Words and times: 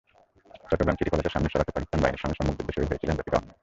Chittagong 0.69 0.95
city 0.99 1.11
কলেজের 1.13 1.33
সামনের 1.35 1.53
সড়কে 1.53 1.75
পাকিস্তানি 1.75 2.03
বাহিনীর 2.03 2.23
সঙ্গে 2.23 2.37
সম্মুখযুদ্ধে 2.39 2.73
শহীদ 2.75 2.89
হয়েছিলেন 2.91 3.15
রফিক 3.17 3.35
আহম্মদ। 3.37 3.55